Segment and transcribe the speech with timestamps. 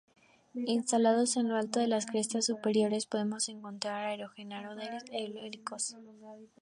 [0.65, 5.95] Instalados en lo alto de las crestas superiores podemos encontrar aerogeneradores eólicos.